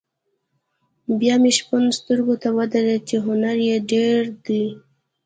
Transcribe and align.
بیا 1.19 1.35
مې 1.41 1.51
شپون 1.57 1.83
سترګو 1.99 2.35
ته 2.41 2.49
ودرېد 2.57 3.01
چې 3.09 3.17
هنر 3.25 3.57
یې 3.67 3.77
ډېر 3.91 4.21
دی. 4.45 4.63